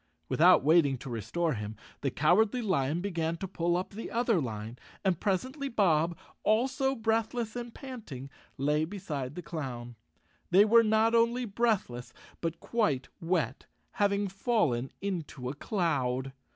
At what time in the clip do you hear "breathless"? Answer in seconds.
6.95-7.55, 11.45-12.13